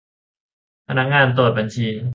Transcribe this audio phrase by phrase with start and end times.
[0.87, 1.87] พนักงานตรวจบัญชี